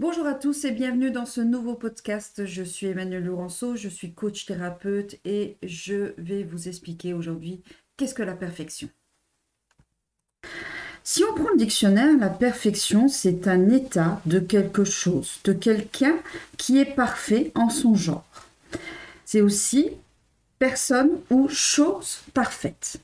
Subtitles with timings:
[0.00, 2.46] Bonjour à tous et bienvenue dans ce nouveau podcast.
[2.46, 7.64] Je suis Emmanuel Laurenceau, je suis coach thérapeute et je vais vous expliquer aujourd'hui
[7.96, 8.88] qu'est-ce que la perfection.
[11.02, 16.16] Si on prend le dictionnaire, la perfection, c'est un état de quelque chose, de quelqu'un
[16.58, 18.24] qui est parfait en son genre.
[19.24, 19.90] C'est aussi
[20.60, 23.00] personne ou chose parfaite.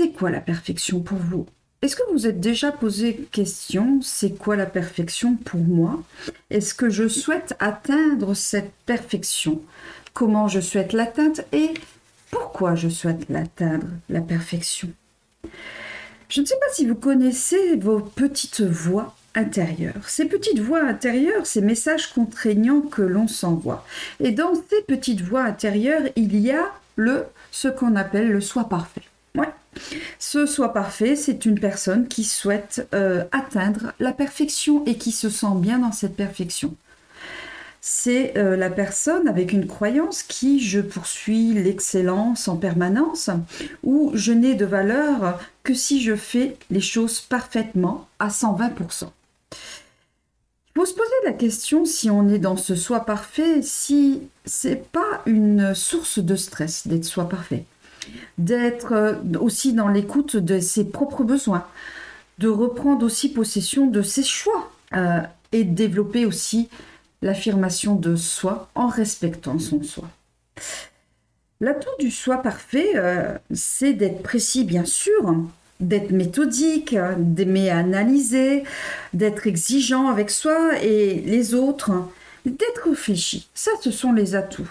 [0.00, 1.46] C'est quoi la perfection pour vous?
[1.80, 6.02] Est-ce que vous êtes déjà posé question, c'est quoi la perfection pour moi?
[6.50, 9.62] Est-ce que je souhaite atteindre cette perfection?
[10.12, 11.74] Comment je souhaite l'atteindre et
[12.32, 14.90] pourquoi je souhaite l'atteindre, la perfection?
[16.28, 20.08] Je ne sais pas si vous connaissez vos petites voix intérieures.
[20.08, 23.86] Ces petites voix intérieures, ces messages contraignants que l'on s'envoie.
[24.18, 28.68] Et dans ces petites voix intérieures, il y a le ce qu'on appelle le soi
[28.68, 29.02] parfait.
[30.18, 35.30] Ce soi parfait, c'est une personne qui souhaite euh, atteindre la perfection et qui se
[35.30, 36.74] sent bien dans cette perfection.
[37.80, 43.30] C'est euh, la personne avec une croyance qui je poursuis l'excellence en permanence,
[43.82, 49.10] ou je n'ai de valeur que si je fais les choses parfaitement à 120%.
[50.74, 54.90] Il faut se poser la question si on est dans ce soi parfait, si c'est
[54.90, 57.64] pas une source de stress d'être soi parfait
[58.38, 61.66] d'être euh, aussi dans l'écoute de ses propres besoins,
[62.38, 65.20] de reprendre aussi possession de ses choix euh,
[65.52, 66.68] et de développer aussi
[67.22, 70.04] l'affirmation de soi en respectant son soi.
[71.60, 75.34] L'atout du soi parfait, euh, c'est d'être précis, bien sûr,
[75.80, 78.62] d'être méthodique, d'aimer analyser,
[79.12, 81.92] d'être exigeant avec soi et les autres,
[82.44, 83.48] d'être réfléchi.
[83.54, 84.70] Ça, ce sont les atouts.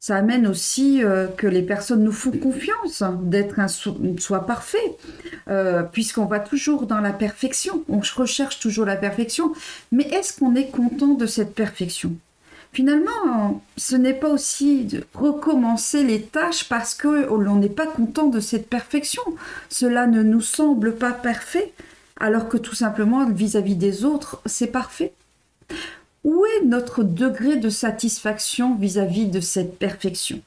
[0.00, 4.96] Ça amène aussi euh, que les personnes nous font confiance d'être un soi parfait,
[5.48, 9.52] euh, puisqu'on va toujours dans la perfection, on recherche toujours la perfection.
[9.90, 12.12] Mais est-ce qu'on est content de cette perfection?
[12.72, 18.28] Finalement, ce n'est pas aussi de recommencer les tâches parce que l'on n'est pas content
[18.28, 19.22] de cette perfection.
[19.68, 21.72] Cela ne nous semble pas parfait,
[22.20, 25.12] alors que tout simplement vis à -vis des autres, c'est parfait.
[26.24, 30.40] Où est notre degré de satisfaction vis-à-vis de cette perfection?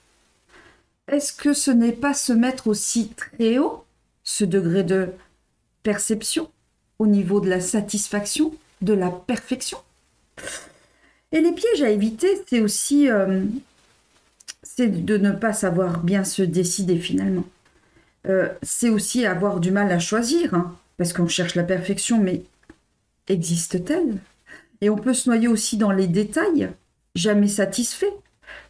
[1.08, 3.84] Est-ce que ce n'est pas se mettre aussi très haut,
[4.24, 5.09] ce degré de
[5.84, 6.50] perception,
[7.00, 9.78] au niveau de la satisfaction, de la perfection?
[11.32, 13.44] Et les pièges à éviter, c'est aussi euh,
[14.78, 17.46] de ne pas savoir bien se décider finalement.
[18.28, 22.44] Euh, c'est aussi avoir du mal à choisir, hein, parce qu'on cherche la perfection, mais
[23.28, 24.18] existe-t-elle?
[24.81, 26.72] Et on peut se noyer aussi dans les détails,
[27.16, 28.14] jamais satisfait,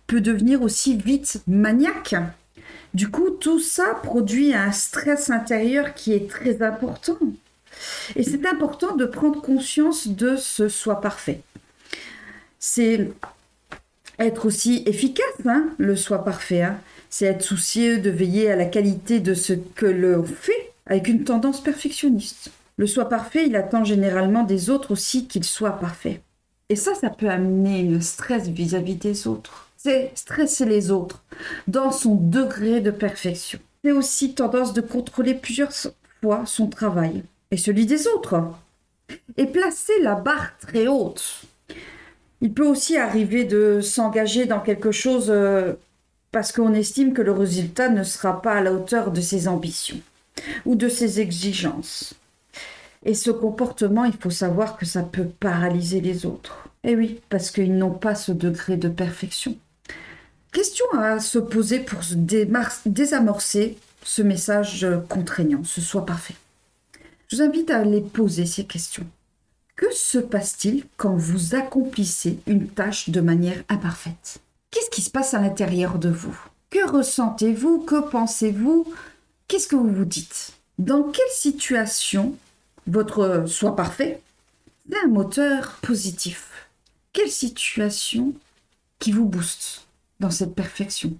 [0.07, 2.15] peut devenir aussi vite maniaque.
[2.93, 7.17] Du coup, tout ça produit un stress intérieur qui est très important.
[8.15, 11.41] Et c'est important de prendre conscience de ce soi parfait.
[12.59, 13.09] C'est
[14.19, 16.63] être aussi efficace, hein, le soi parfait.
[16.63, 16.77] Hein.
[17.09, 21.23] C'est être soucieux de veiller à la qualité de ce que l'on fait avec une
[21.23, 22.51] tendance perfectionniste.
[22.81, 26.23] Le soi parfait, il attend généralement des autres aussi qu'il soit parfait.
[26.67, 29.69] Et ça, ça peut amener le stress vis-à-vis des autres.
[29.77, 31.23] C'est stresser les autres
[31.67, 33.59] dans son degré de perfection.
[33.83, 35.69] C'est aussi tendance de contrôler plusieurs
[36.23, 37.21] fois son travail
[37.51, 38.41] et celui des autres.
[39.37, 41.43] Et placer la barre très haute.
[42.41, 45.73] Il peut aussi arriver de s'engager dans quelque chose euh,
[46.31, 50.01] parce qu'on estime que le résultat ne sera pas à la hauteur de ses ambitions
[50.65, 52.15] ou de ses exigences.
[53.05, 56.67] Et ce comportement, il faut savoir que ça peut paralyser les autres.
[56.83, 59.57] Eh oui, parce qu'ils n'ont pas ce degré de perfection.
[60.51, 61.99] Question à se poser pour
[62.85, 66.35] désamorcer ce message contraignant, ce soit parfait.
[67.27, 69.07] Je vous invite à les poser ces questions.
[69.75, 74.39] Que se passe-t-il quand vous accomplissez une tâche de manière imparfaite?
[74.69, 76.37] Qu'est-ce qui se passe à l'intérieur de vous?
[76.69, 77.79] Que ressentez-vous?
[77.79, 78.85] Que pensez-vous?
[79.47, 80.53] Qu'est-ce que vous vous dites?
[80.77, 82.35] Dans quelle situation
[82.87, 84.21] votre soi parfait,
[84.89, 86.67] c'est un moteur positif.
[87.13, 88.33] Quelle situation
[88.99, 89.85] qui vous booste
[90.19, 91.13] dans cette perfection?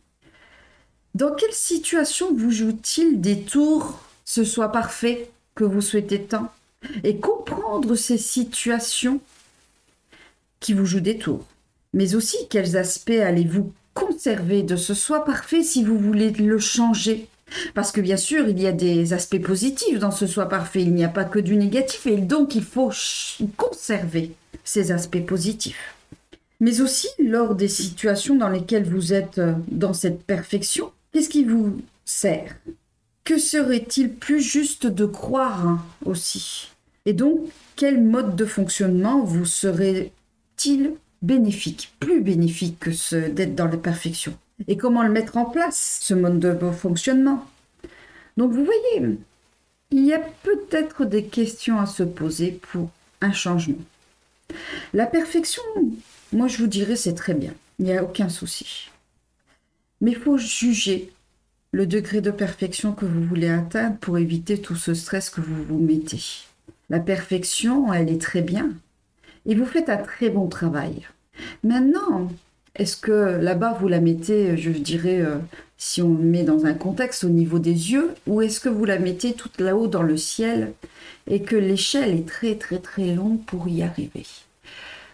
[1.16, 6.52] Dans quelle situation vous joue-t-il des tours ce soi parfait que vous souhaitez tant?
[7.04, 9.20] Et comprendre ces situations
[10.60, 11.46] qui vous jouent des tours.
[11.94, 17.28] Mais aussi quels aspects allez-vous conserver de ce soi parfait si vous voulez le changer?
[17.74, 20.94] Parce que bien sûr, il y a des aspects positifs dans ce soi parfait, il
[20.94, 22.92] n'y a pas que du négatif, et donc il faut
[23.58, 24.32] conserver
[24.64, 25.96] ces aspects positifs.
[26.60, 31.44] Mais aussi, lors des situations dans lesquelles vous êtes euh, dans cette perfection, qu'est-ce qui
[31.44, 32.56] vous sert?
[33.24, 36.70] Que serait-il plus juste de croire aussi?
[37.06, 37.40] Et donc,
[37.76, 40.92] quel mode de fonctionnement vous serait-il
[41.24, 44.34] bénéfique, plus bénéfique que ce d'être dans la perfection?
[44.68, 47.46] Et comment le mettre en place, ce mode de fonctionnement?
[48.38, 49.18] Donc, vous voyez,
[49.92, 53.78] il y a peut-être des questions à se poser pour un changement.
[54.94, 55.64] La perfection,
[56.34, 57.54] moi je vous dirais, c'est très bien.
[57.80, 58.90] Il n'y a aucun souci.
[60.00, 61.12] Mais il faut juger
[61.72, 65.64] le degré de perfection que vous voulez atteindre pour éviter tout ce stress que vous
[65.64, 66.22] vous mettez.
[66.90, 68.72] La perfection, elle est très bien.
[69.46, 71.08] Et vous faites un très bon travail.
[71.64, 72.30] Maintenant,
[72.76, 75.38] est-ce que là-bas vous la mettez, je dirais, euh,
[75.78, 79.00] si on met dans un contexte au niveau des yeux, ou est-ce que vous la
[79.00, 80.74] mettez toute là-haut dans le ciel
[81.28, 84.26] et que l'échelle est très très très longue pour y arriver?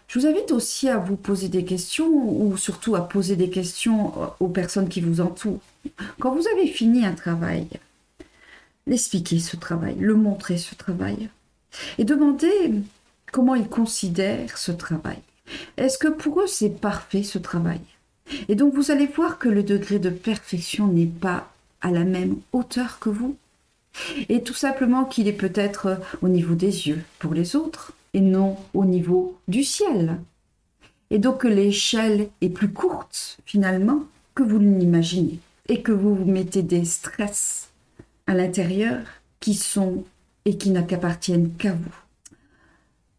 [0.07, 4.13] Je vous invite aussi à vous poser des questions ou surtout à poser des questions
[4.39, 5.59] aux personnes qui vous entourent.
[6.19, 7.67] Quand vous avez fini un travail,
[8.85, 11.29] l'expliquer ce travail, le montrer ce travail
[11.97, 12.71] et demander
[13.31, 15.17] comment ils considèrent ce travail.
[15.77, 17.81] Est-ce que pour eux c'est parfait ce travail?
[18.49, 21.51] Et donc vous allez voir que le degré de perfection n'est pas
[21.81, 23.37] à la même hauteur que vous.
[24.29, 28.57] Et tout simplement qu'il est peut-être au niveau des yeux pour les autres, et non
[28.73, 30.17] au niveau du ciel.
[31.09, 34.03] Et donc l'échelle est plus courte finalement
[34.35, 35.39] que vous l'imaginez
[35.69, 37.69] et que vous vous mettez des stress
[38.25, 39.05] à l'intérieur
[39.39, 40.03] qui sont
[40.45, 42.06] et qui n'appartiennent qu'à vous.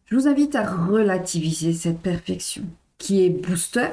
[0.09, 2.63] Je vous invite à relativiser cette perfection
[2.97, 3.91] qui est booster,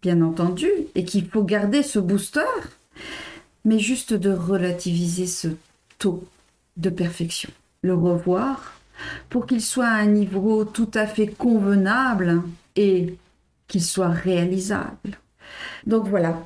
[0.00, 2.40] bien entendu, et qu'il faut garder ce booster,
[3.66, 5.48] mais juste de relativiser ce
[5.98, 6.24] taux
[6.78, 7.50] de perfection,
[7.82, 8.80] le revoir
[9.28, 12.42] pour qu'il soit à un niveau tout à fait convenable
[12.74, 13.14] et
[13.66, 15.18] qu'il soit réalisable.
[15.86, 16.42] Donc voilà.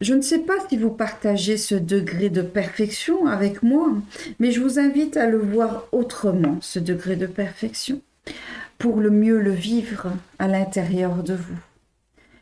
[0.00, 3.92] Je ne sais pas si vous partagez ce degré de perfection avec moi,
[4.40, 8.00] mais je vous invite à le voir autrement, ce degré de perfection,
[8.78, 11.58] pour le mieux le vivre à l'intérieur de vous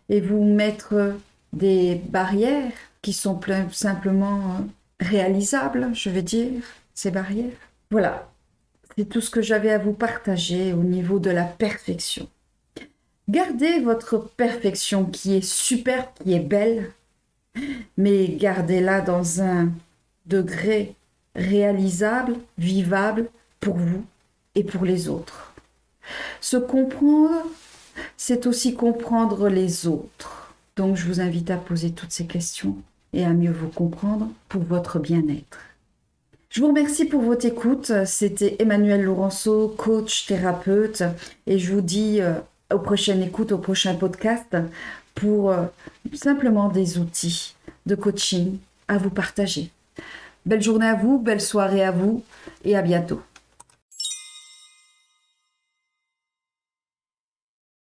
[0.08, 1.14] et vous mettre
[1.52, 2.72] des barrières
[3.02, 3.38] qui sont
[3.72, 4.66] simplement
[5.00, 6.62] réalisables, je vais dire,
[6.94, 7.52] ces barrières.
[7.90, 8.28] Voilà,
[8.96, 12.28] c'est tout ce que j'avais à vous partager au niveau de la perfection.
[13.28, 16.92] Gardez votre perfection qui est super, qui est belle,
[17.96, 19.70] mais gardez-la dans un
[20.26, 20.94] degré
[21.34, 23.28] réalisable, vivable
[23.60, 24.04] pour vous
[24.54, 25.55] et pour les autres.
[26.40, 27.46] Se comprendre,
[28.16, 30.54] c'est aussi comprendre les autres.
[30.76, 32.76] Donc je vous invite à poser toutes ces questions
[33.12, 35.58] et à mieux vous comprendre pour votre bien-être.
[36.50, 37.92] Je vous remercie pour votre écoute.
[38.04, 41.02] C'était Emmanuel Laurenceau, coach, thérapeute.
[41.46, 42.34] Et je vous dis euh,
[42.72, 44.56] aux prochaines écoutes, au prochain podcast
[45.14, 45.64] pour euh,
[46.14, 47.56] simplement des outils
[47.86, 49.70] de coaching à vous partager.
[50.44, 52.22] Belle journée à vous, belle soirée à vous
[52.64, 53.20] et à bientôt.